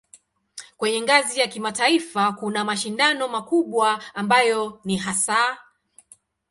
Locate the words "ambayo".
4.15-4.79